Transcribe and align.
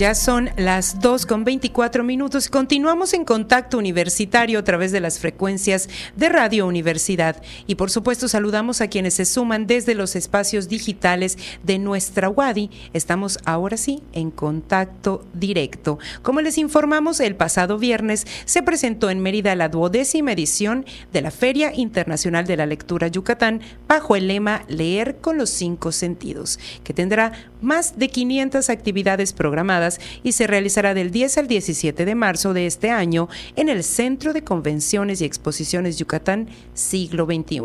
Ya 0.00 0.14
son 0.14 0.48
las 0.56 0.98
2 1.00 1.26
con 1.26 1.44
24 1.44 2.02
minutos. 2.04 2.48
Continuamos 2.48 3.12
en 3.12 3.26
contacto 3.26 3.76
universitario 3.76 4.58
a 4.58 4.64
través 4.64 4.92
de 4.92 5.00
las 5.00 5.18
frecuencias 5.18 5.90
de 6.16 6.30
Radio 6.30 6.66
Universidad. 6.66 7.42
Y 7.66 7.74
por 7.74 7.90
supuesto 7.90 8.26
saludamos 8.26 8.80
a 8.80 8.88
quienes 8.88 9.12
se 9.12 9.26
suman 9.26 9.66
desde 9.66 9.94
los 9.94 10.16
espacios 10.16 10.70
digitales 10.70 11.36
de 11.64 11.78
nuestra 11.78 12.30
WADI. 12.30 12.70
Estamos 12.94 13.40
ahora 13.44 13.76
sí 13.76 14.02
en 14.14 14.30
contacto 14.30 15.26
directo. 15.34 15.98
Como 16.22 16.40
les 16.40 16.56
informamos, 16.56 17.20
el 17.20 17.36
pasado 17.36 17.76
viernes 17.76 18.26
se 18.46 18.62
presentó 18.62 19.10
en 19.10 19.20
Mérida 19.20 19.54
la 19.54 19.68
duodécima 19.68 20.32
edición 20.32 20.86
de 21.12 21.20
la 21.20 21.30
Feria 21.30 21.74
Internacional 21.76 22.46
de 22.46 22.56
la 22.56 22.64
Lectura 22.64 23.08
Yucatán 23.08 23.60
bajo 23.90 24.14
el 24.14 24.28
lema 24.28 24.62
Leer 24.68 25.16
con 25.16 25.36
los 25.36 25.50
cinco 25.50 25.90
sentidos, 25.90 26.60
que 26.84 26.94
tendrá 26.94 27.32
más 27.60 27.98
de 27.98 28.06
500 28.06 28.70
actividades 28.70 29.32
programadas 29.32 29.98
y 30.22 30.30
se 30.30 30.46
realizará 30.46 30.94
del 30.94 31.10
10 31.10 31.38
al 31.38 31.48
17 31.48 32.04
de 32.04 32.14
marzo 32.14 32.54
de 32.54 32.66
este 32.66 32.90
año 32.90 33.28
en 33.56 33.68
el 33.68 33.82
Centro 33.82 34.32
de 34.32 34.44
Convenciones 34.44 35.20
y 35.20 35.24
Exposiciones 35.24 35.98
Yucatán 35.98 36.48
Siglo 36.72 37.26
XXI. 37.26 37.62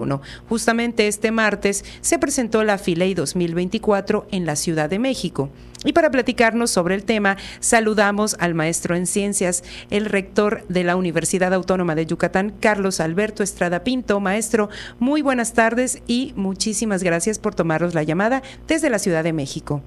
Justamente 0.49 1.07
este 1.07 1.29
martes 1.29 1.85
se 2.01 2.17
presentó 2.17 2.63
la 2.63 2.79
Filey 2.79 3.13
2024 3.13 4.26
en 4.31 4.48
la 4.48 4.55
Ciudad 4.55 4.89
de 4.89 4.98
México. 4.98 5.51
Y 5.85 5.94
para 5.94 6.12
platicarnos 6.12 6.71
sobre 6.71 6.95
el 6.95 7.05
tema, 7.05 7.38
saludamos 7.59 8.35
al 8.39 8.55
maestro 8.55 8.95
en 8.95 9.05
ciencias, 9.05 9.63
el 9.91 10.05
rector 10.05 10.66
de 10.67 10.84
la 10.84 10.95
Universidad 10.95 11.53
Autónoma 11.53 11.96
de 11.96 12.07
Yucatán, 12.07 12.54
Carlos 12.60 12.99
Alberto 12.99 13.43
Estrada 13.43 13.84
Pinto. 13.84 14.20
Maestro, 14.20 14.70
muy 14.99 15.21
buenas 15.21 15.54
tardes 15.54 16.01
y 16.07 16.34
muchísimas 16.35 17.04
gracias 17.04 17.40
por 17.40 17.55
tomarnos 17.55 17.93
la 17.93 18.04
llamada 18.04 18.41
desde 18.68 18.90
la 18.90 18.99
Ciudad 18.99 19.23
de 19.23 19.34
México. 19.34 19.84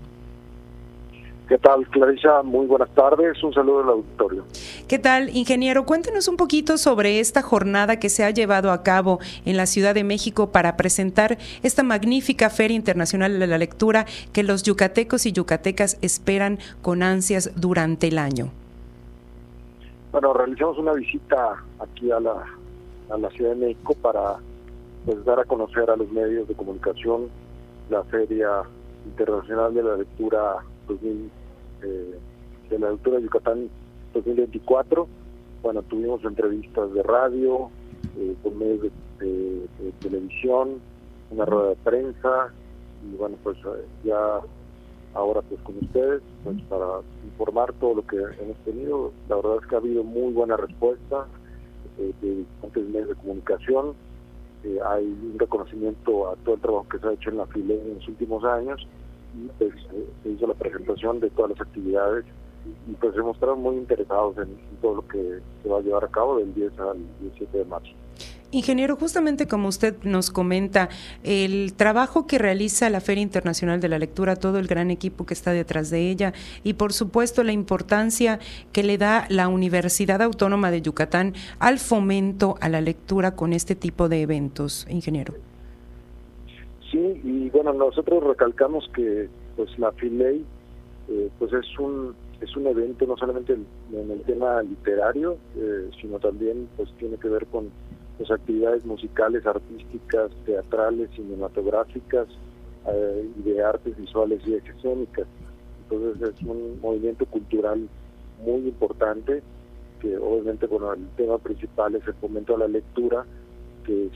¿Qué 1.48 1.56
tal, 1.56 1.88
Clarisa? 1.88 2.42
Muy 2.42 2.66
buenas 2.66 2.90
tardes. 2.90 3.42
Un 3.42 3.54
saludo 3.54 3.80
al 3.80 3.88
auditorio. 3.88 4.44
¿Qué 4.86 4.98
tal, 4.98 5.34
ingeniero? 5.34 5.86
Cuéntenos 5.86 6.28
un 6.28 6.36
poquito 6.36 6.76
sobre 6.76 7.20
esta 7.20 7.40
jornada 7.40 7.98
que 7.98 8.10
se 8.10 8.22
ha 8.22 8.30
llevado 8.30 8.70
a 8.70 8.82
cabo 8.82 9.18
en 9.46 9.56
la 9.56 9.64
Ciudad 9.64 9.94
de 9.94 10.04
México 10.04 10.52
para 10.52 10.76
presentar 10.76 11.38
esta 11.62 11.82
magnífica 11.82 12.50
Feria 12.50 12.76
Internacional 12.76 13.38
de 13.38 13.46
la 13.46 13.56
Lectura 13.56 14.04
que 14.34 14.42
los 14.42 14.62
yucatecos 14.62 15.24
y 15.24 15.32
yucatecas 15.32 15.96
esperan 16.02 16.58
con 16.82 17.02
ansias 17.02 17.50
durante 17.56 18.08
el 18.08 18.18
año. 18.18 18.50
Bueno, 20.12 20.34
realizamos 20.34 20.76
una 20.76 20.92
visita 20.92 21.64
aquí 21.78 22.10
a 22.10 22.20
la, 22.20 22.44
a 23.08 23.16
la 23.16 23.30
Ciudad 23.30 23.52
de 23.52 23.68
México 23.68 23.94
para 24.02 24.36
pues, 25.06 25.24
dar 25.24 25.40
a 25.40 25.44
conocer 25.44 25.88
a 25.88 25.96
los 25.96 26.10
medios 26.10 26.46
de 26.46 26.54
comunicación 26.54 27.30
la 27.88 28.04
Feria 28.04 28.64
Internacional 29.06 29.72
de 29.72 29.82
la 29.82 29.96
Lectura 29.96 30.56
2000 30.86 31.37
eh, 31.82 32.18
de 32.70 32.78
la 32.78 32.90
Lectura 32.90 33.16
de 33.16 33.22
Yucatán 33.24 33.68
2024. 34.14 35.08
Bueno, 35.62 35.82
tuvimos 35.82 36.24
entrevistas 36.24 36.92
de 36.92 37.02
radio, 37.02 37.70
eh, 38.16 38.34
con 38.42 38.58
medios 38.58 38.92
de, 39.18 39.62
televisión, 40.00 40.80
una 41.30 41.44
rueda 41.44 41.70
de 41.70 41.76
prensa 41.76 42.52
y 43.04 43.16
bueno, 43.16 43.36
pues 43.42 43.56
eh, 43.58 43.84
ya 44.04 44.40
ahora 45.14 45.42
pues 45.42 45.60
con 45.62 45.76
ustedes, 45.78 46.22
pues 46.44 46.60
para 46.68 47.00
informar 47.24 47.72
todo 47.74 47.96
lo 47.96 48.06
que 48.06 48.16
hemos 48.16 48.56
tenido. 48.64 49.12
La 49.28 49.36
verdad 49.36 49.56
es 49.62 49.66
que 49.66 49.74
ha 49.74 49.78
habido 49.78 50.04
muy 50.04 50.32
buena 50.32 50.56
respuesta 50.56 51.26
de 51.96 52.12
diferentes 52.22 52.88
medios 52.88 53.08
de 53.08 53.14
comunicación. 53.16 53.94
hay 54.86 55.04
un 55.04 55.36
reconocimiento 55.38 56.28
a 56.28 56.36
todo 56.36 56.54
el 56.54 56.60
trabajo 56.60 56.86
que 56.88 56.98
se 56.98 57.08
ha 57.08 57.12
hecho 57.12 57.30
en 57.30 57.38
la 57.38 57.46
FILE 57.46 57.74
en 57.74 57.94
los 57.96 58.08
últimos 58.08 58.44
años 58.44 58.86
pues, 59.58 59.72
se 60.22 60.28
hizo 60.30 60.46
la 60.46 60.54
presentación 60.54 61.20
de 61.20 61.30
todas 61.30 61.52
las 61.52 61.60
actividades 61.60 62.24
y 62.88 62.92
pues 62.94 63.14
se 63.14 63.22
mostraron 63.22 63.62
muy 63.62 63.76
interesados 63.76 64.36
en, 64.38 64.56
todo 64.80 64.96
lo 64.96 65.08
que 65.08 65.40
se 65.62 65.68
va 65.68 65.78
a 65.78 65.82
llevar 65.82 66.04
a 66.04 66.08
cabo 66.08 66.38
del 66.38 66.54
10 66.54 66.78
al 66.78 66.98
17 67.20 67.58
de 67.58 67.64
marzo. 67.64 67.90
Ingeniero, 68.50 68.96
justamente 68.96 69.46
como 69.46 69.68
usted 69.68 69.96
nos 70.04 70.30
comenta, 70.30 70.88
el 71.22 71.74
trabajo 71.74 72.26
que 72.26 72.38
realiza 72.38 72.88
la 72.88 73.02
Feria 73.02 73.22
Internacional 73.22 73.78
de 73.80 73.88
la 73.88 73.98
Lectura, 73.98 74.36
todo 74.36 74.58
el 74.58 74.66
gran 74.66 74.90
equipo 74.90 75.26
que 75.26 75.34
está 75.34 75.50
detrás 75.50 75.90
de 75.90 76.10
ella 76.10 76.32
y 76.64 76.74
por 76.74 76.94
supuesto 76.94 77.44
la 77.44 77.52
importancia 77.52 78.38
que 78.72 78.82
le 78.82 78.96
da 78.96 79.26
la 79.28 79.48
Universidad 79.48 80.22
Autónoma 80.22 80.70
de 80.70 80.80
Yucatán 80.80 81.34
al 81.58 81.78
fomento 81.78 82.54
a 82.62 82.70
la 82.70 82.80
lectura 82.80 83.36
con 83.36 83.52
este 83.52 83.74
tipo 83.74 84.08
de 84.08 84.22
eventos, 84.22 84.86
ingeniero. 84.88 85.34
Sí, 86.90 87.20
y 87.22 87.50
bueno, 87.50 87.72
nosotros 87.74 88.24
recalcamos 88.24 88.88
que 88.94 89.28
pues 89.56 89.78
la 89.78 89.92
FILEI 89.92 90.44
eh, 91.08 91.30
pues 91.38 91.52
es 91.52 91.78
un 91.78 92.14
es 92.40 92.56
un 92.56 92.66
evento 92.68 93.06
no 93.06 93.16
solamente 93.16 93.54
en, 93.54 93.66
el 94.10 94.22
tema 94.22 94.62
literario, 94.62 95.36
eh, 95.56 95.90
sino 96.00 96.18
también 96.18 96.68
pues 96.76 96.88
tiene 96.98 97.16
que 97.16 97.28
ver 97.28 97.46
con 97.46 97.70
pues, 98.16 98.30
actividades 98.30 98.84
musicales, 98.86 99.44
artísticas, 99.44 100.30
teatrales, 100.46 101.10
cinematográficas 101.16 102.28
eh, 102.88 103.28
y 103.38 103.42
de 103.42 103.62
artes 103.62 103.96
visuales 103.96 104.40
y 104.46 104.54
escénicas. 104.54 105.26
Entonces 105.82 106.34
es 106.34 106.42
un 106.42 106.78
movimiento 106.80 107.26
cultural 107.26 107.88
muy 108.44 108.68
importante 108.68 109.42
que 110.00 110.16
obviamente 110.16 110.66
bueno 110.66 110.92
el 110.92 111.08
tema 111.16 111.38
principal 111.38 111.96
es 111.96 112.06
el 112.06 112.14
fomento 112.14 112.54
a 112.54 112.58
la 112.58 112.68
lectura 112.68 113.26
que 113.84 114.06
es, 114.06 114.12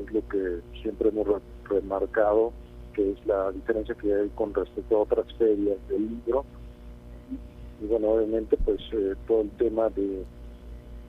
es 0.00 0.12
lo 0.12 0.26
que 0.28 0.60
siempre 0.80 1.10
hemos 1.10 1.26
remarcado, 1.68 2.52
que 2.94 3.12
es 3.12 3.26
la 3.26 3.52
diferencia 3.52 3.94
que 3.94 4.12
hay 4.12 4.28
con 4.34 4.54
respecto 4.54 4.96
a 4.96 5.02
otras 5.02 5.26
ferias 5.34 5.76
del 5.88 6.08
libro. 6.08 6.44
Y 7.82 7.86
bueno, 7.86 8.08
obviamente 8.08 8.56
pues 8.64 8.80
eh, 8.92 9.14
todo 9.26 9.42
el 9.42 9.50
tema 9.50 9.90
de, 9.90 10.24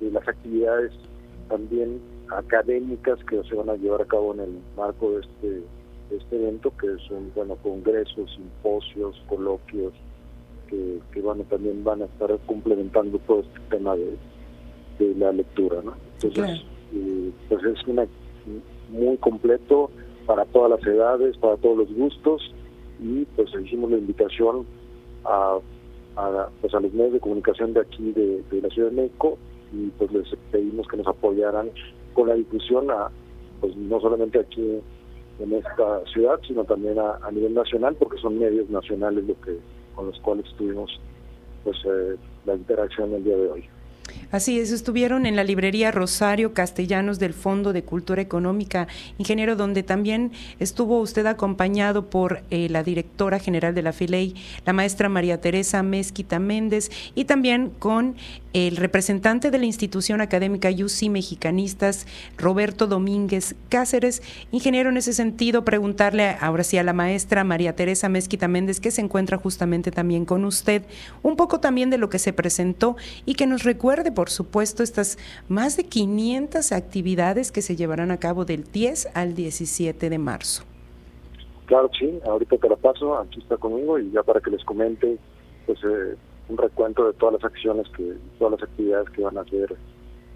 las 0.01 0.27
actividades 0.27 0.91
también 1.49 2.01
académicas 2.29 3.17
que 3.23 3.41
se 3.43 3.55
van 3.55 3.69
a 3.69 3.75
llevar 3.75 4.01
a 4.01 4.05
cabo 4.05 4.33
en 4.33 4.41
el 4.41 4.59
marco 4.75 5.11
de 5.11 5.21
este, 5.21 5.63
este 6.11 6.35
evento, 6.35 6.71
que 6.77 6.87
son 7.07 7.31
bueno 7.33 7.55
congresos, 7.63 8.29
simposios, 8.35 9.15
coloquios, 9.27 9.93
que, 10.67 10.99
que 11.13 11.21
bueno, 11.21 11.43
también 11.49 11.83
van 11.83 12.01
a 12.01 12.05
estar 12.05 12.37
complementando 12.45 13.17
todo 13.19 13.39
este 13.39 13.59
tema 13.69 13.95
de, 13.95 14.17
de 14.99 15.15
la 15.15 15.31
lectura. 15.31 15.81
¿no? 15.81 15.93
Entonces, 16.21 16.61
eh, 16.93 17.31
pues 17.49 17.63
es 17.63 17.87
una 17.87 18.05
muy 18.89 19.17
completo 19.17 19.89
para 20.27 20.45
todas 20.45 20.69
las 20.69 20.85
edades, 20.85 21.37
para 21.37 21.55
todos 21.57 21.77
los 21.77 21.93
gustos 21.93 22.53
y 22.99 23.25
pues 23.35 23.49
hicimos 23.63 23.89
la 23.89 23.97
invitación 23.97 24.67
a, 25.23 25.57
pues 26.61 26.73
a 26.73 26.79
los 26.79 26.93
medios 26.93 27.13
de 27.13 27.19
comunicación 27.19 27.73
de 27.73 27.81
aquí 27.81 28.11
de, 28.11 28.61
la 28.61 28.69
Ciudad 28.69 28.89
de 28.89 29.03
México 29.03 29.37
y 29.73 29.87
pues 29.97 30.11
les 30.11 30.27
pedimos 30.51 30.87
que 30.87 30.97
nos 30.97 31.07
apoyaran 31.07 31.69
con 32.13 32.27
la 32.27 32.35
difusión 32.35 32.91
a 32.91 33.09
pues 33.61 33.75
no 33.75 33.99
solamente 33.99 34.39
aquí 34.39 34.79
en 35.39 35.53
esta 35.53 36.05
ciudad 36.11 36.39
sino 36.45 36.63
también 36.65 36.99
a, 36.99 37.31
nivel 37.31 37.53
nacional 37.53 37.95
porque 37.95 38.19
son 38.19 38.37
medios 38.37 38.69
nacionales 38.69 39.25
lo 39.25 39.39
que 39.41 39.57
con 39.95 40.07
los 40.07 40.19
cuales 40.19 40.45
tuvimos 40.57 40.99
pues 41.63 41.77
eh, 41.85 42.15
la 42.45 42.55
interacción 42.55 43.13
el 43.13 43.23
día 43.23 43.37
de 43.37 43.49
hoy. 43.49 43.69
Así 44.29 44.59
es, 44.59 44.71
estuvieron 44.71 45.25
en 45.25 45.37
la 45.37 45.45
librería 45.45 45.89
Rosario 45.89 46.53
Castellanos 46.53 47.17
del 47.17 47.33
Fondo 47.33 47.71
de 47.71 47.83
Cultura 47.83 48.21
Económica, 48.21 48.87
ingeniero, 49.17 49.55
donde 49.55 49.83
también 49.83 50.33
estuvo 50.59 50.99
usted 50.99 51.25
acompañado 51.27 52.09
por 52.09 52.43
eh, 52.49 52.67
la 52.69 52.83
directora 52.83 53.39
general 53.39 53.73
de 53.73 53.83
la 53.83 53.93
FILEI, 53.93 54.35
la 54.65 54.73
maestra 54.73 55.07
María 55.07 55.39
Teresa 55.39 55.81
Mezquita 55.81 56.39
Méndez, 56.39 56.91
y 57.15 57.23
también 57.23 57.69
con 57.69 58.17
el 58.51 58.75
representante 58.75 59.51
de 59.51 59.59
la 59.59 59.65
institución 59.65 60.19
académica 60.19 60.69
UCI 60.71 61.09
Mexicanistas, 61.09 62.07
Roberto 62.37 62.87
Domínguez 62.87 63.55
Cáceres. 63.69 64.23
Ingeniero, 64.51 64.89
en 64.89 64.97
ese 64.97 65.13
sentido, 65.13 65.63
preguntarle 65.63 66.35
ahora 66.41 66.63
sí 66.63 66.77
a 66.77 66.83
la 66.83 66.93
maestra 66.93 67.43
María 67.43 67.75
Teresa 67.75 68.09
Mezquita 68.09 68.47
Méndez, 68.47 68.79
que 68.79 68.91
se 68.91 69.01
encuentra 69.01 69.37
justamente 69.37 69.91
también 69.91 70.25
con 70.25 70.43
usted, 70.43 70.83
un 71.23 71.35
poco 71.35 71.59
también 71.59 71.89
de 71.89 71.97
lo 71.97 72.09
que 72.09 72.19
se 72.19 72.33
presentó 72.33 72.97
y 73.25 73.35
que 73.35 73.45
nos 73.45 73.63
recuerde, 73.63 74.11
por 74.17 74.31
supuesto, 74.31 74.81
estas 74.81 75.19
más 75.47 75.77
de 75.77 75.83
500 75.83 76.71
actividades 76.71 77.51
que 77.51 77.61
se 77.61 77.75
llevarán 77.75 78.09
a 78.09 78.17
cabo 78.17 78.45
del 78.45 78.63
10 78.63 79.09
al 79.13 79.35
17 79.35 80.09
de 80.09 80.17
marzo. 80.17 80.63
Claro, 81.67 81.91
sí, 81.99 82.19
ahorita 82.25 82.57
te 82.57 82.67
la 82.67 82.77
paso, 82.77 83.15
aquí 83.15 83.39
está 83.39 83.57
conmigo 83.57 83.99
y 83.99 84.09
ya 84.09 84.23
para 84.23 84.39
que 84.39 84.49
les 84.49 84.63
comente, 84.63 85.19
pues 85.67 85.77
eh, 85.83 86.15
un 86.49 86.57
recuento 86.57 87.05
de 87.05 87.13
todas 87.13 87.35
las 87.35 87.43
acciones, 87.43 87.85
que 87.95 88.15
todas 88.39 88.59
las 88.59 88.67
actividades 88.67 89.07
que 89.11 89.21
van 89.21 89.37
a 89.37 89.41
hacer 89.41 89.77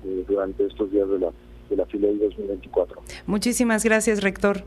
eh, 0.06 0.26
durante 0.28 0.68
estos 0.68 0.92
días 0.92 1.10
de 1.10 1.18
la, 1.18 1.32
de 1.72 1.76
la 1.76 1.86
2024. 1.86 3.02
Muchísimas 3.26 3.84
gracias, 3.84 4.22
rector. 4.22 4.64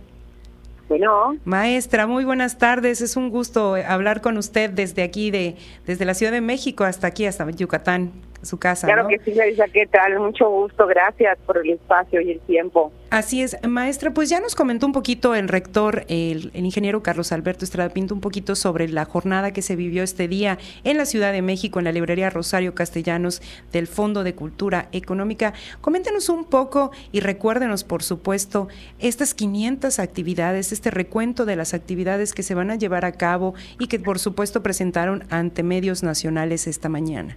Bueno. 0.88 1.36
Maestra, 1.44 2.08
muy 2.08 2.24
buenas 2.24 2.58
tardes. 2.58 3.00
Es 3.00 3.16
un 3.16 3.30
gusto 3.30 3.76
hablar 3.76 4.22
con 4.22 4.38
usted 4.38 4.70
desde 4.70 5.04
aquí, 5.04 5.30
de, 5.30 5.54
desde 5.86 6.04
la 6.04 6.14
Ciudad 6.14 6.32
de 6.32 6.40
México 6.40 6.82
hasta 6.82 7.06
aquí, 7.06 7.26
hasta 7.26 7.48
Yucatán. 7.48 8.33
Su 8.44 8.58
casa. 8.58 8.86
Claro 8.86 9.08
que 9.08 9.18
sí, 9.18 9.34
Larisa, 9.34 9.66
¿qué 9.72 9.86
tal? 9.86 10.18
Mucho 10.18 10.48
gusto, 10.48 10.86
gracias 10.86 11.38
por 11.46 11.58
el 11.58 11.70
espacio 11.70 12.20
y 12.20 12.32
el 12.32 12.40
tiempo. 12.40 12.92
Así 13.10 13.42
es, 13.42 13.56
maestra, 13.66 14.12
pues 14.12 14.28
ya 14.28 14.40
nos 14.40 14.56
comentó 14.56 14.86
un 14.86 14.92
poquito 14.92 15.34
el 15.36 15.48
rector, 15.48 16.04
el, 16.08 16.50
ingeniero 16.54 17.02
Carlos 17.02 17.30
Alberto 17.30 17.64
Estrada 17.64 17.90
Pinto, 17.90 18.12
un 18.12 18.20
poquito 18.20 18.56
sobre 18.56 18.88
la 18.88 19.04
jornada 19.04 19.52
que 19.52 19.62
se 19.62 19.76
vivió 19.76 20.02
este 20.02 20.26
día 20.26 20.58
en 20.82 20.96
la 20.96 21.06
Ciudad 21.06 21.32
de 21.32 21.40
México, 21.40 21.78
en 21.78 21.84
la 21.84 21.92
librería 21.92 22.30
Rosario 22.30 22.74
Castellanos 22.74 23.40
del 23.72 23.86
Fondo 23.86 24.24
de 24.24 24.34
Cultura 24.34 24.88
Económica. 24.90 25.54
Coméntenos 25.80 26.28
un 26.28 26.44
poco 26.44 26.90
y 27.12 27.20
recuérdenos, 27.20 27.84
por 27.84 28.02
supuesto, 28.02 28.66
estas 28.98 29.32
500 29.34 30.00
actividades, 30.00 30.72
este 30.72 30.90
recuento 30.90 31.44
de 31.44 31.56
las 31.56 31.72
actividades 31.72 32.34
que 32.34 32.42
se 32.42 32.54
van 32.54 32.70
a 32.70 32.76
llevar 32.76 33.04
a 33.04 33.12
cabo 33.12 33.54
y 33.78 33.86
que, 33.86 34.00
por 34.00 34.18
supuesto, 34.18 34.62
presentaron 34.62 35.24
ante 35.30 35.62
medios 35.62 36.02
nacionales 36.02 36.66
esta 36.66 36.88
mañana. 36.88 37.36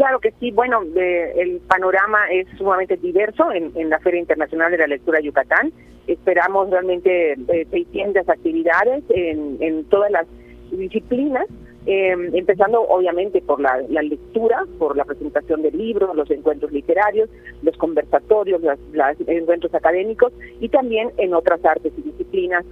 Claro 0.00 0.18
que 0.18 0.32
sí, 0.40 0.50
bueno, 0.50 0.80
el 0.96 1.60
panorama 1.68 2.20
es 2.32 2.48
sumamente 2.56 2.96
diverso 2.96 3.52
en, 3.52 3.90
la 3.90 3.98
Feria 3.98 4.18
Internacional 4.18 4.70
de 4.72 4.78
la 4.78 4.86
Lectura 4.86 5.20
Yucatán. 5.20 5.74
Esperamos 6.06 6.70
realmente 6.70 7.32
eh, 7.32 7.66
600 7.70 8.26
actividades 8.26 9.04
en, 9.10 9.84
todas 9.90 10.10
las 10.10 10.26
disciplinas, 10.70 11.44
em, 11.84 12.34
empezando 12.34 12.80
obviamente 12.80 13.42
por 13.42 13.60
la, 13.60 13.76
lectura, 14.02 14.64
por 14.78 14.96
la 14.96 15.04
presentación 15.04 15.60
de 15.60 15.70
libros, 15.70 16.16
los 16.16 16.30
encuentros 16.30 16.72
literarios, 16.72 17.28
los 17.60 17.76
conversatorios, 17.76 18.62
los 18.62 18.78
encuentros 19.26 19.74
académicos 19.74 20.32
y 20.60 20.70
también 20.70 21.10
en 21.18 21.34
otras 21.34 21.62
artes 21.62 21.92
y 21.98 22.00
disciplinas 22.00 22.64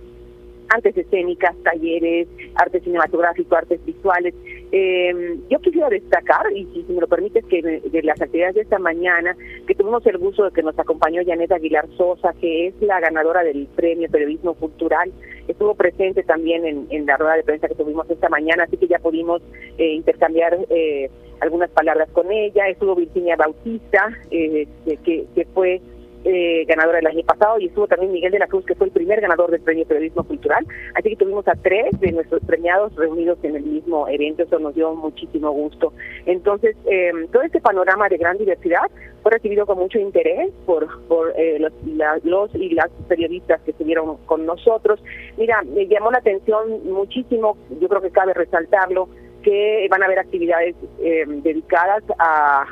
artes 0.69 0.97
escénicas, 0.97 1.55
talleres, 1.63 2.29
arte 2.55 2.81
cinematográfico, 2.81 3.57
artes 3.57 3.85
visuales. 3.85 4.35
Eh, 4.71 5.39
yo 5.49 5.59
quisiera 5.61 5.89
destacar, 5.89 6.53
y 6.55 6.65
si, 6.67 6.85
me 6.93 7.01
lo 7.01 7.07
permites, 7.07 7.45
que 7.47 7.63
de, 7.63 8.03
las 8.03 8.21
actividades 8.21 8.55
de 8.55 8.61
esta 8.63 8.79
mañana, 8.79 9.37
que 9.67 9.75
tuvimos 9.75 10.05
el 10.07 10.19
gusto 10.19 10.45
de 10.45 10.51
que 10.53 10.63
nos 10.63 10.79
acompañó 10.79 11.23
Janet 11.25 11.53
Aguilar 11.53 11.87
Sosa, 11.97 12.35
que 12.41 12.69
es 12.69 12.75
la 12.81 13.01
ganadora 13.01 13.43
del 13.43 13.67
premio 13.75 14.09
Periodismo 14.11 14.55
Cultural, 14.55 15.11
estuvo 15.47 15.75
presente 15.75 16.23
también 16.23 16.87
en, 16.91 17.07
la 17.07 17.17
rueda 17.17 17.37
de 17.37 17.43
prensa 17.45 17.69
que 17.69 17.75
tuvimos 17.75 18.09
esta 18.11 18.29
mañana, 18.29 18.65
así 18.65 18.77
que 18.77 18.87
ya 18.87 18.99
pudimos 18.99 19.41
eh, 19.79 19.95
intercambiar 19.95 20.59
eh, 20.69 21.11
algunas 21.41 21.71
palabras 21.71 22.11
con 22.11 22.31
ella. 22.31 22.69
Estuvo 22.69 22.95
Virginia 22.95 23.37
Bautista, 23.37 24.11
que, 24.31 24.69
que 25.05 25.47
fue 25.55 25.81
eh, 26.25 26.65
ganadora 26.67 26.99
del 26.99 27.07
año 27.07 27.25
pasado, 27.25 27.59
y 27.59 27.67
estuvo 27.67 27.87
también 27.87 28.13
Miguel 28.13 28.33
de 28.33 28.39
la 28.39 28.47
Cruz, 28.47 28.65
que 28.65 28.75
fue 28.75 28.87
el 28.87 28.93
primer 28.93 29.21
ganador 29.21 29.51
del 29.51 29.61
Premio 29.61 29.87
Periodismo 29.87 30.25
Cultural. 30.25 30.67
Así 30.95 31.11
que 31.11 31.17
tuvimos 31.17 31.47
a 31.49 31.55
tres 31.55 31.99
de 32.01 32.13
nuestros 32.13 32.43
premiados 32.45 32.95
reunidos 32.97 33.39
en 33.43 33.57
el 33.57 33.63
mismo 33.63 34.09
evento, 34.09 34.43
eso 34.43 34.59
nos 34.59 34.75
dio 34.75 34.95
muchísimo 34.95 35.51
gusto. 35.53 35.93
Entonces, 36.27 36.77
eh, 36.87 37.13
todo 37.33 37.43
este 37.43 37.61
panorama 37.61 38.09
de 38.09 38.17
gran 38.17 38.37
diversidad 38.39 38.91
fue 39.23 39.33
recibido 39.33 39.67
con 39.67 39.79
mucho 39.79 39.99
interés 39.99 40.51
por, 40.65 40.87
por 41.07 41.33
eh, 41.37 41.59
los, 41.59 41.73
los 42.25 42.55
y 42.55 42.71
las 42.71 42.91
periodistas 43.09 43.61
que 43.63 43.73
estuvieron 43.73 44.17
con 44.27 44.47
nosotros. 44.47 45.03
Mira, 45.37 45.63
me 45.63 45.87
llamó 45.87 46.11
la 46.11 46.19
atención 46.19 46.85
muchísimo, 46.85 47.57
yo 47.81 47.89
creo 47.89 48.03
que 48.03 48.11
cabe 48.11 48.35
resaltarlo, 48.35 49.09
que 49.43 49.87
van 49.91 50.03
a 50.03 50.07
haber 50.07 50.19
actividades 50.19 50.75
eh, 51.01 51.25
dedicadas 51.27 52.03
a, 52.19 52.67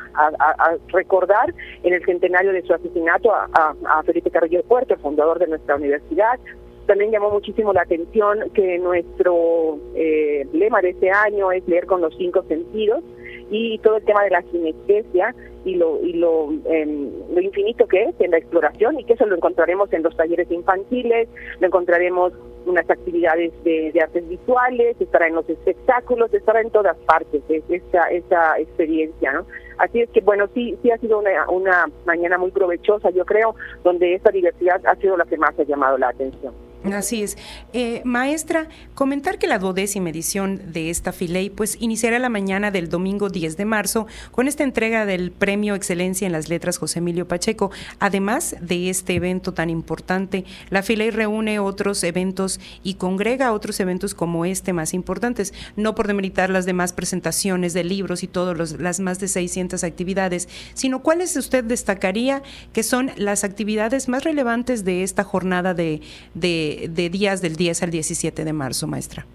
recordar 0.89 1.55
en 1.83 1.95
el 1.95 2.05
centenario 2.05 2.53
de 2.53 2.63
su 2.63 2.73
asesinato 2.73 3.33
a, 3.33 4.03
Felipe 4.05 4.31
Carrillo 4.31 4.63
Puerto, 4.65 4.97
fundador 4.97 5.39
de 5.39 5.47
nuestra 5.47 5.77
universidad. 5.77 6.39
También 6.87 7.11
llamó 7.11 7.31
muchísimo 7.31 7.73
la 7.73 7.83
atención 7.83 8.51
que 8.55 8.79
nuestro 8.79 9.79
eh, 9.95 10.47
lema 10.53 10.81
de 10.81 10.91
este 10.91 11.11
año 11.11 11.51
es 11.51 11.67
leer 11.67 11.87
con 11.87 12.01
los 12.01 12.17
cinco 12.17 12.45
sentidos 12.45 13.03
y 13.51 13.79
todo 13.79 13.97
el 13.97 14.05
tema 14.05 14.23
de 14.25 14.31
la 14.31 14.43
sinestesia 14.43 15.35
y 15.65 15.75
lo 15.75 16.01
y 16.01 16.13
lo, 16.13 16.51
em, 16.67 17.11
lo 17.33 17.41
infinito 17.41 17.87
que 17.87 18.05
es 18.05 18.15
en 18.21 18.31
la 18.31 18.39
exploración 18.39 19.01
y 19.01 19.05
que 19.05 19.15
eso 19.15 19.27
lo 19.27 19.35
encontraremos 19.35 19.93
en 19.93 20.03
los 20.03 20.17
talleres 20.17 20.51
infantiles, 20.51 21.29
lo 21.61 21.67
encontraremos 21.67 22.33
unas 22.67 22.89
actividades 22.91 23.53
de, 23.65 23.93
artes 24.01 24.29
visuales, 24.29 25.01
estará 25.01 25.29
en 25.29 25.35
los 25.35 25.49
espectáculos, 25.49 26.33
estará 26.35 26.61
en 26.61 26.71
todas 26.71 26.97
partes 26.99 27.43
esa, 27.49 28.11
esa 28.11 28.59
experiencia, 28.59 29.33
¿no? 29.33 29.47
Así 29.79 30.01
es 30.01 30.11
que, 30.11 30.21
bueno, 30.21 30.49
sí, 30.55 30.77
sí 30.83 30.91
ha 30.91 30.99
sido 30.99 31.19
una, 31.19 31.49
una 31.49 31.87
mañana 32.07 32.39
muy 32.39 32.51
provechosa, 32.51 33.11
yo 33.11 33.25
creo, 33.25 33.55
donde 33.85 34.15
esta 34.15 34.31
diversidad 34.31 34.81
ha 34.87 34.97
sido 34.97 35.17
la 35.17 35.25
que 35.27 35.37
más 35.37 35.59
ha 35.59 35.65
llamado 35.65 35.99
la 35.99 36.09
atención. 36.09 36.66
Así 36.85 37.23
es. 37.23 37.37
Eh, 37.73 38.01
maestra, 38.05 38.69
comentar 38.95 39.39
que 39.39 39.47
la 39.47 39.59
duodécima 39.59 40.11
edición 40.11 40.73
de 40.73 40.91
esta 40.91 41.13
Filey 41.13 41.51
pues 41.51 41.77
iniciará 41.81 42.19
la 42.19 42.29
mañana 42.29 42.71
del 42.71 42.89
domingo 42.89 43.29
10 43.29 43.57
de 43.57 43.65
marzo 43.65 44.07
con 44.31 44.47
esta 44.47 44.63
entrega 44.63 45.05
del 45.05 45.33
Premio 45.33 45.75
Excelencia 45.75 46.27
en 46.27 46.33
las 46.33 46.49
Letras 46.49 46.79
José 46.79 47.01
Emilio 47.01 47.27
Pacheco. 47.27 47.71
Además 47.99 48.57
de 48.61 48.89
este 48.89 49.15
evento 49.15 49.53
tan 49.53 49.69
importante, 49.69 50.45
la 50.71 50.83
Filey 50.83 51.11
reúne 51.11 51.59
otros 51.59 52.05
eventos 52.05 52.61
y 52.85 52.95
congrega 52.95 53.53
otros 53.53 53.81
eventos 53.81 54.15
como 54.15 54.45
este 54.45 54.73
más 54.73 54.95
importantes, 54.95 55.55
no 55.77 55.95
por 55.95 56.07
demeritar 56.07 56.51
las 56.51 56.67
demás 56.67 56.93
presentaciones 56.93 57.75
de 57.75 57.85
libros 57.85 58.23
y 58.23 58.29
todas 58.29 58.73
las 58.79 59.01
más 59.01 59.19
de 59.19 59.29
600 59.29 59.83
actividades, 59.83 60.49
sino 60.75 61.03
cuáles 61.03 61.37
usted 61.37 61.65
destacaría 61.65 62.43
que 62.73 62.83
son 62.83 63.11
las 63.17 63.43
actividades 63.43 64.09
más 64.09 64.23
relevantes 64.23 64.85
de 64.85 65.03
esta 65.03 65.25
jornada 65.25 65.75
de, 65.75 66.01
de 66.35 66.66
de, 66.89 67.09
días 67.11 67.41
del 67.41 67.57
10 67.57 67.83
al 67.83 67.91
17 67.91 68.45
de 68.45 68.53
marzo, 68.53 68.87
maestra? 68.87 69.27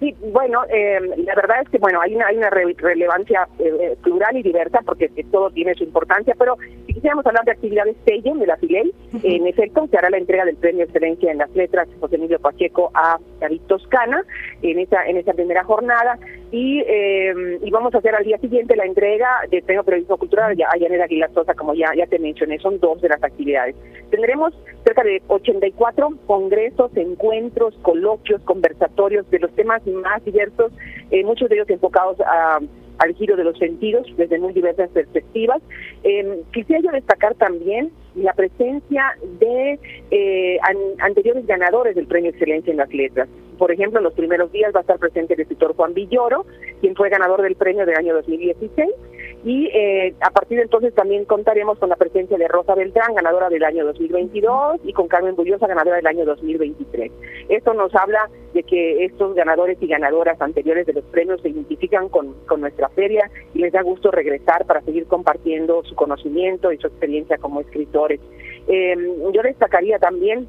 Sí, 0.00 0.16
bueno, 0.32 0.64
eh, 0.68 0.98
la 1.18 1.34
verdad 1.36 1.62
es 1.62 1.68
que 1.68 1.78
bueno 1.78 2.00
hay 2.00 2.16
una, 2.16 2.26
hay 2.26 2.36
una 2.36 2.50
relevancia 2.50 3.46
eh, 3.60 3.72
eh, 3.80 3.96
plural 4.02 4.36
y 4.36 4.42
diversa 4.42 4.80
porque 4.84 5.08
todo 5.30 5.50
tiene 5.50 5.74
su 5.74 5.84
importancia, 5.84 6.34
pero 6.36 6.56
si 6.86 6.94
quisiéramos 6.94 7.24
hablar 7.24 7.44
de 7.44 7.52
actividades 7.52 7.94
sello 8.04 8.34
de 8.34 8.46
la 8.48 8.56
FILEI, 8.56 8.92
en 9.22 9.46
efecto 9.46 9.86
se 9.88 9.96
hará 9.96 10.10
la 10.10 10.18
entrega 10.18 10.44
del 10.44 10.56
Premio 10.56 10.82
Excelencia 10.82 11.30
en 11.30 11.38
las 11.38 11.54
Letras 11.54 11.88
José 12.00 12.16
Emilio 12.16 12.40
Pacheco 12.40 12.90
a 12.94 13.20
David 13.38 13.60
Toscana 13.68 14.24
en 14.62 14.80
esa 14.80 15.06
en 15.06 15.18
esa 15.18 15.34
primera 15.34 15.62
jornada 15.62 16.18
y, 16.52 16.80
y 16.80 17.70
vamos 17.70 17.94
a 17.94 17.98
hacer 17.98 18.14
al 18.14 18.24
día 18.24 18.38
siguiente 18.38 18.76
la 18.76 18.84
entrega 18.84 19.40
del 19.50 19.62
Premio 19.62 19.82
Periodismo 19.84 20.18
Cultural 20.18 20.56
a 20.70 20.78
Yaneda 20.78 21.04
Aguilar 21.04 21.32
Sosa, 21.32 21.54
como 21.54 21.74
ya, 21.74 21.90
ya 21.96 22.06
te 22.06 22.18
mencioné, 22.18 22.58
son 22.58 22.78
dos 22.78 23.00
de 23.00 23.08
las 23.08 23.22
actividades. 23.24 23.74
Tendremos 24.10 24.52
cerca 24.84 25.02
de 25.02 25.22
84 25.28 26.10
congresos, 26.26 26.94
encuentros, 26.96 27.74
coloquios, 27.82 28.42
conversatorios 28.42 29.28
de 29.30 29.38
los 29.38 29.50
temas 29.54 29.84
más 29.86 30.24
diversos, 30.24 30.72
eh, 31.10 31.24
muchos 31.24 31.48
de 31.48 31.56
ellos 31.56 31.70
enfocados 31.70 32.18
al 33.02 33.14
giro 33.14 33.36
de 33.36 33.44
los 33.44 33.58
sentidos 33.58 34.06
desde 34.16 34.38
muy 34.38 34.52
diversas 34.52 34.88
perspectivas. 34.90 35.60
Eh, 36.04 36.42
quisiera 36.52 36.82
yo 36.82 36.90
destacar 36.92 37.34
también 37.34 37.90
la 38.14 38.32
presencia 38.32 39.16
de 39.40 39.78
eh, 40.10 40.58
anteriores 40.98 41.46
ganadores 41.46 41.96
del 41.96 42.06
Premio 42.06 42.30
Excelencia 42.30 42.70
en 42.70 42.76
las 42.76 42.92
Letras. 42.92 43.28
Por 43.58 43.72
ejemplo, 43.72 43.98
en 43.98 44.04
los 44.04 44.14
primeros 44.14 44.52
días 44.52 44.72
va 44.74 44.80
a 44.80 44.82
estar 44.82 44.98
presente 44.98 45.34
el 45.34 45.40
escritor 45.40 45.74
Juan 45.74 45.94
Villoro, 45.94 46.46
quien 46.80 46.94
fue 46.94 47.08
ganador 47.08 47.42
del 47.42 47.56
premio 47.56 47.86
del 47.86 47.96
año 47.96 48.14
2016, 48.14 48.90
y 49.44 49.66
eh, 49.74 50.14
a 50.20 50.30
partir 50.30 50.58
de 50.58 50.64
entonces 50.64 50.94
también 50.94 51.24
contaremos 51.24 51.78
con 51.78 51.88
la 51.88 51.96
presencia 51.96 52.38
de 52.38 52.46
Rosa 52.46 52.76
Beltrán, 52.76 53.14
ganadora 53.14 53.48
del 53.48 53.64
año 53.64 53.84
2022, 53.84 54.80
y 54.84 54.92
con 54.92 55.08
Carmen 55.08 55.34
Bullosa, 55.34 55.66
ganadora 55.66 55.96
del 55.96 56.06
año 56.06 56.24
2023. 56.24 57.10
Esto 57.48 57.74
nos 57.74 57.92
habla 57.94 58.30
de 58.54 58.62
que 58.62 59.04
estos 59.04 59.34
ganadores 59.34 59.78
y 59.80 59.88
ganadoras 59.88 60.40
anteriores 60.40 60.86
de 60.86 60.92
los 60.92 61.04
premios 61.06 61.40
se 61.42 61.48
identifican 61.48 62.08
con, 62.08 62.34
con 62.46 62.60
nuestra 62.60 62.88
feria 62.90 63.28
y 63.52 63.58
les 63.58 63.72
da 63.72 63.82
gusto 63.82 64.12
regresar 64.12 64.64
para 64.64 64.80
seguir 64.82 65.06
compartiendo 65.06 65.82
su 65.84 65.96
conocimiento 65.96 66.72
y 66.72 66.78
su 66.78 66.86
experiencia 66.86 67.36
como 67.38 67.60
escritores. 67.62 68.20
Eh, 68.68 68.94
yo 69.32 69.42
destacaría 69.42 69.98
también, 69.98 70.46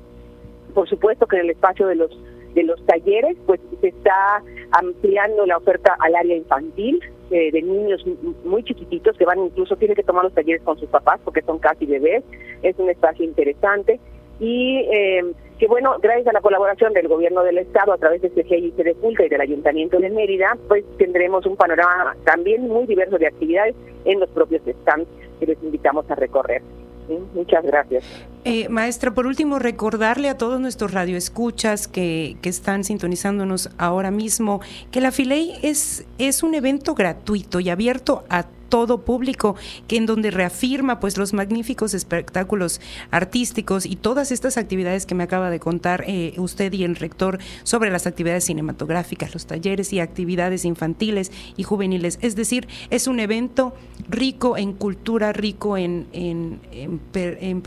por 0.76 0.88
supuesto, 0.88 1.26
que 1.26 1.38
en 1.38 1.44
el 1.44 1.50
espacio 1.50 1.88
de 1.88 1.96
los 1.96 2.12
de 2.54 2.64
los 2.64 2.86
talleres, 2.86 3.36
pues 3.48 3.60
se 3.82 3.88
está 3.88 4.44
ampliando 4.72 5.46
la 5.48 5.58
oferta 5.58 5.96
al 6.00 6.16
área 6.16 6.36
infantil, 6.36 7.00
eh, 7.34 7.52
de 7.52 7.62
niños 7.63 8.06
muy 8.46 8.63
chiquititos 8.63 9.18
que 9.18 9.25
van 9.25 9.40
incluso, 9.40 9.75
tienen 9.75 9.96
que 9.96 10.04
tomar 10.04 10.24
los 10.24 10.34
talleres 10.34 10.62
con 10.62 10.78
sus 10.78 10.88
papás 10.88 11.20
porque 11.24 11.42
son 11.42 11.58
casi 11.58 11.88
bebés, 11.88 12.24
es 12.62 12.78
un 12.78 12.92
espacio 12.92 13.25
interesante 13.25 14.00
y 14.40 14.88
eh, 14.92 15.34
que 15.58 15.68
bueno, 15.68 15.96
gracias 16.00 16.28
a 16.28 16.34
la 16.34 16.42
colaboración 16.42 16.94
del 16.94 17.08
gobierno 17.08 17.44
del 17.44 17.58
estado 17.58 17.92
a 17.92 17.98
través 17.98 18.22
de 18.22 18.30
CGI 18.30 18.72
de 18.72 18.94
Pulca 18.94 19.25
y 19.25 19.30
del 19.30 19.42
Ayuntamiento 19.42 19.98
de 19.98 20.12
Mérida, 20.12 20.56
pues 20.68 20.84
tendremos 21.00 21.44
un 21.48 21.56
panorama 21.56 22.16
también 22.24 22.68
muy 22.68 22.86
diverso 22.86 23.18
de 23.18 23.25
actividades 23.25 23.75
en 24.06 24.20
los 24.20 24.30
propios 24.30 24.62
stands 24.82 25.10
que 25.40 25.48
les 25.48 25.63
invitamos 25.63 26.10
a 26.12 26.16
recorrer. 26.16 26.62
Muchas 27.34 27.66
gracias. 27.66 28.28
Eh, 28.46 28.68
maestra, 28.68 29.14
por 29.14 29.26
último, 29.26 29.58
recordarle 29.58 30.28
a 30.28 30.38
todos 30.38 30.60
nuestros 30.60 30.92
radioescuchas 30.92 31.88
que, 31.88 32.36
que 32.42 32.50
están 32.50 32.84
sintonizándonos 32.84 33.70
ahora 33.78 34.12
mismo 34.12 34.60
que 34.92 35.00
la 35.00 35.12
Filey 35.12 35.54
es, 35.62 36.06
es 36.18 36.44
un 36.44 36.54
evento 36.54 36.94
gratuito 36.94 37.62
y 37.62 37.70
abierto 37.70 38.26
a 38.30 38.46
todo 38.74 39.06
público, 39.06 39.56
que 39.88 39.98
en 39.98 40.08
donde 40.08 40.32
reafirma 40.32 41.00
pues 41.00 41.16
los 41.16 41.32
magníficos 41.32 41.94
espectáculos 41.94 42.82
artísticos 43.12 43.86
y 43.86 43.96
todas 43.96 44.32
estas 44.32 44.58
actividades 44.58 45.06
que 45.06 45.14
me 45.14 45.22
acaba 45.22 45.52
de 45.52 45.60
contar 45.60 46.04
eh, 46.08 46.34
usted 46.38 46.74
y 46.74 46.84
el 46.84 46.96
rector 46.96 47.38
sobre 47.62 47.92
las 47.92 48.08
actividades 48.08 48.46
cinematográficas, 48.46 49.32
los 49.36 49.46
talleres 49.46 49.94
y 49.94 50.00
actividades 50.00 50.66
infantiles 50.66 51.32
y 51.56 51.62
juveniles. 51.62 52.18
Es 52.24 52.36
decir, 52.36 52.68
es 52.90 53.06
un 53.06 53.20
evento 53.20 53.76
rico 54.10 54.58
en 54.58 54.74
cultura, 54.74 55.34
rico 55.34 55.78
en, 55.78 56.08
en, 56.12 56.60
en, 56.72 57.62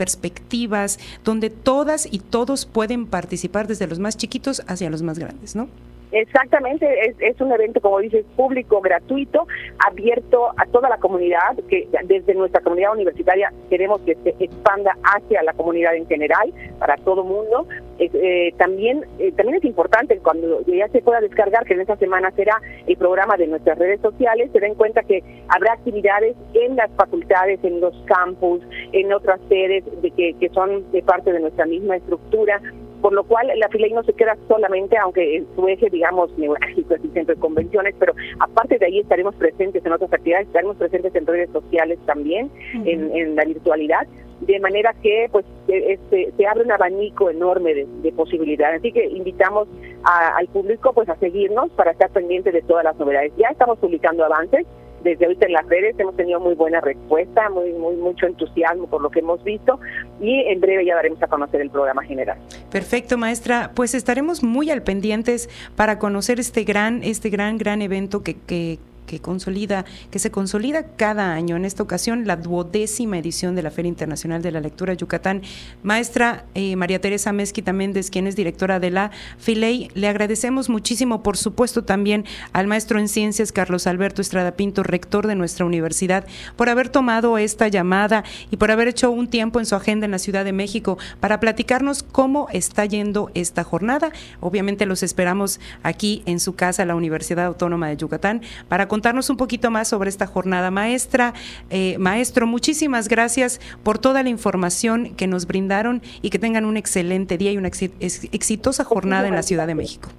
donde 1.23 1.49
todas 1.49 2.07
y 2.09 2.19
todos 2.19 2.65
pueden 2.65 3.05
participar 3.07 3.67
desde 3.67 3.87
los 3.87 3.99
más 3.99 4.17
chiquitos 4.17 4.63
hacia 4.67 4.89
los 4.89 5.01
más 5.01 5.19
grandes, 5.19 5.55
¿no? 5.55 5.67
Exactamente, 6.11 6.87
es, 7.19 7.41
un 7.41 7.51
evento, 7.51 7.81
como 7.81 7.99
dices, 7.99 8.25
público, 8.35 8.79
gratuito, 8.79 9.45
abierto 9.85 10.51
a 10.57 10.65
toda 10.67 10.87
la 10.87 10.97
comunidad, 10.97 11.57
que 11.69 11.87
desde 12.05 12.33
nuestra 12.33 12.61
comunidad 12.61 12.93
universitaria 12.93 13.51
queremos 13.69 13.99
que 14.01 14.15
se 14.15 14.35
expanda 14.39 14.95
hacia 15.03 15.43
la 15.43 15.53
comunidad 15.53 15.95
en 15.95 16.07
general, 16.07 16.53
para 16.79 16.95
todo 16.97 17.23
mundo. 17.23 17.67
Eh, 17.99 18.53
también, 18.57 19.05
eh, 19.19 19.31
también 19.33 19.57
es 19.57 19.65
importante 19.65 20.17
cuando 20.19 20.61
ya 20.65 20.87
se 20.89 21.01
pueda 21.01 21.19
descargar, 21.19 21.65
que 21.65 21.73
en 21.73 21.81
esta 21.81 21.97
semana 21.97 22.31
será 22.31 22.61
el 22.85 22.95
programa 22.95 23.35
de 23.35 23.47
nuestras 23.47 23.77
redes 23.77 23.99
sociales, 23.99 24.49
se 24.53 24.59
den 24.59 24.75
cuenta 24.75 25.03
que 25.03 25.23
habrá 25.49 25.73
actividades 25.73 26.35
en 26.53 26.77
las 26.77 26.89
facultades, 26.91 27.59
en 27.63 27.81
los 27.81 27.93
campus, 28.05 28.61
en 28.93 29.11
otras 29.11 29.41
sedes 29.49 29.83
de 30.01 30.11
que, 30.11 30.35
que 30.39 30.49
son 30.49 30.89
de 30.91 31.01
parte 31.01 31.33
de 31.33 31.39
nuestra 31.41 31.65
misma 31.65 31.97
estructura 31.97 32.61
por 33.01 33.13
lo 33.13 33.23
cual 33.23 33.51
la 33.55 33.69
FILEI 33.69 33.93
no 33.93 34.03
se 34.03 34.13
queda 34.13 34.37
solamente, 34.47 34.97
aunque 34.97 35.37
en 35.37 35.47
su 35.55 35.67
eje, 35.67 35.89
digamos, 35.89 36.35
neurálgico 36.37 36.95
es 36.95 37.03
el 37.03 37.13
centro 37.13 37.35
de 37.35 37.41
convenciones, 37.41 37.95
pero 37.99 38.13
aparte 38.39 38.77
de 38.77 38.85
ahí 38.85 38.99
estaremos 38.99 39.35
presentes 39.35 39.85
en 39.85 39.91
otras 39.91 40.11
actividades, 40.11 40.47
estaremos 40.47 40.77
presentes 40.77 41.13
en 41.15 41.25
redes 41.25 41.49
sociales 41.51 41.99
también, 42.05 42.51
en, 42.85 43.35
la 43.35 43.45
virtualidad, 43.45 44.07
de 44.41 44.59
manera 44.59 44.93
que 45.01 45.27
pues 45.31 45.45
este, 45.67 46.31
se 46.35 46.47
abre 46.47 46.63
un 46.63 46.71
abanico 46.71 47.29
enorme 47.29 47.73
de, 47.73 48.11
posibilidades. 48.11 48.79
Así 48.79 48.91
que 48.91 49.05
invitamos 49.05 49.67
al 50.03 50.47
público 50.47 50.93
pues 50.93 51.09
a 51.09 51.15
seguirnos 51.17 51.69
para 51.71 51.91
estar 51.91 52.09
pendiente 52.09 52.51
de 52.51 52.61
todas 52.61 52.83
las 52.83 52.95
novedades. 52.97 53.33
Ya 53.37 53.49
estamos 53.49 53.77
publicando 53.79 54.23
avances, 54.23 54.65
desde 55.07 55.25
ahorita 55.25 55.45
en 55.45 55.53
las 55.53 55.65
redes 55.67 55.95
hemos 55.99 56.15
tenido 56.15 56.39
muy 56.39 56.53
buena 56.55 56.81
respuesta, 56.81 57.49
muy, 57.49 57.71
muy 57.73 57.95
mucho 57.95 58.25
entusiasmo 58.25 58.87
por 58.87 59.01
lo 59.01 59.09
que 59.09 59.19
hemos 59.19 59.43
visto 59.43 59.79
y 60.19 60.41
en 60.41 60.59
breve 60.59 60.85
ya 60.85 60.95
daremos 60.95 61.21
a 61.23 61.27
conocer 61.27 61.61
el 61.61 61.69
programa 61.69 62.03
general. 62.03 62.37
Perfecto, 62.71 63.17
maestra. 63.17 63.71
Pues 63.73 63.93
estaremos 63.93 64.43
muy 64.43 64.69
al 64.69 64.83
pendientes 64.83 65.49
para 65.75 65.97
conocer 65.99 66.39
este 66.39 66.63
gran, 66.63 67.03
este 67.03 67.29
gran, 67.29 67.57
gran 67.57 67.81
evento 67.81 68.21
que, 68.23 68.35
que 68.35 68.79
que 69.07 69.19
consolida, 69.19 69.85
que 70.11 70.19
se 70.19 70.29
consolida 70.29 70.83
cada 70.95 71.33
año. 71.33 71.55
En 71.55 71.65
esta 71.65 71.81
ocasión, 71.81 72.27
la 72.27 72.35
duodécima 72.35 73.17
edición 73.17 73.55
de 73.55 73.63
la 73.63 73.71
Feria 73.71 73.89
Internacional 73.89 74.43
de 74.43 74.51
la 74.51 74.59
Lectura 74.59 74.93
Yucatán. 74.93 75.41
Maestra 75.81 76.45
eh, 76.53 76.75
María 76.75 77.01
Teresa 77.01 77.33
Mezquita 77.33 77.73
Méndez, 77.73 78.11
quien 78.11 78.27
es 78.27 78.35
directora 78.35 78.79
de 78.79 78.91
la 78.91 79.11
FILEI, 79.39 79.89
le 79.95 80.07
agradecemos 80.07 80.69
muchísimo, 80.69 81.23
por 81.23 81.37
supuesto, 81.37 81.83
también 81.83 82.25
al 82.53 82.67
maestro 82.67 82.99
en 82.99 83.07
ciencias 83.07 83.51
Carlos 83.51 83.87
Alberto 83.87 84.21
Estrada 84.21 84.51
Pinto, 84.51 84.83
rector 84.83 85.25
de 85.25 85.35
nuestra 85.35 85.65
universidad, 85.65 86.27
por 86.55 86.69
haber 86.69 86.89
tomado 86.89 87.37
esta 87.37 87.67
llamada 87.67 88.23
y 88.51 88.57
por 88.57 88.71
haber 88.71 88.89
hecho 88.89 89.09
un 89.09 89.27
tiempo 89.27 89.59
en 89.59 89.65
su 89.65 89.75
agenda 89.75 90.05
en 90.05 90.11
la 90.11 90.19
Ciudad 90.19 90.45
de 90.45 90.53
México 90.53 90.97
para 91.19 91.39
platicarnos 91.39 92.03
cómo 92.03 92.47
está 92.51 92.85
yendo 92.85 93.31
esta 93.33 93.63
jornada. 93.63 94.11
Obviamente 94.41 94.85
los 94.85 95.01
esperamos 95.01 95.59
aquí 95.83 96.23
en 96.25 96.39
su 96.39 96.55
casa, 96.55 96.85
la 96.85 96.95
Universidad 96.95 97.45
Autónoma 97.45 97.87
de 97.87 97.97
Yucatán, 97.97 98.41
para 98.67 98.87
contarnos 98.97 99.29
un 99.29 99.37
poquito 99.37 99.69
más 99.69 99.87
sobre 99.87 100.09
esta 100.09 100.25
jornada. 100.25 100.71
Maestra, 100.71 101.35
eh, 101.69 101.99
maestro, 101.99 102.47
muchísimas 102.47 103.07
gracias 103.07 103.61
por 103.83 103.99
toda 103.99 104.23
la 104.23 104.29
información 104.29 105.13
que 105.15 105.27
nos 105.27 105.45
brindaron 105.45 106.01
y 106.23 106.31
que 106.31 106.39
tengan 106.39 106.65
un 106.65 106.77
excelente 106.77 107.37
día 107.37 107.51
y 107.51 107.57
una 107.57 107.67
exitosa 107.67 108.83
jornada 108.83 109.27
en 109.27 109.35
la 109.35 109.43
Ciudad 109.43 109.67
de 109.67 109.75
México. 109.75 110.09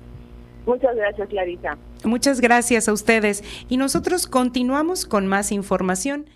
Muchas 0.64 0.94
gracias, 0.94 1.28
Clarita. 1.28 1.76
Muchas 2.04 2.40
gracias 2.40 2.88
a 2.88 2.92
ustedes. 2.92 3.42
Y 3.68 3.78
nosotros 3.78 4.28
continuamos 4.28 5.06
con 5.06 5.26
más 5.26 5.50
información. 5.50 6.26